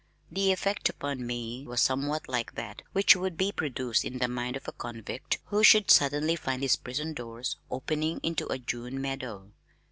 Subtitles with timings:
[0.31, 4.55] The effect upon me was somewhat like that which would be produced in the mind
[4.55, 9.51] of a convict who should suddenly find his prison doors opening into a June meadow.